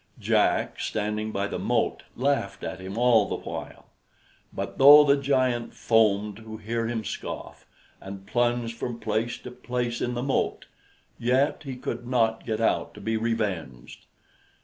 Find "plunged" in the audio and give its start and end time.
8.25-8.75